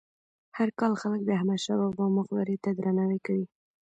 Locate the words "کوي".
3.25-3.45